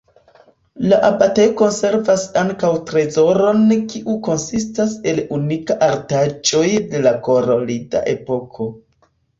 La 0.91 0.97
abatejo 1.09 1.51
konservas 1.59 2.23
ankaŭ 2.43 2.71
trezoron 2.93 3.63
kiu 3.93 4.17
konsistas 4.31 4.97
el 5.13 5.23
unikaj 5.39 5.81
artaĵoj 5.93 6.67
de 6.93 7.05
la 7.09 7.17
karolida 7.31 8.05
epoko. 8.19 8.75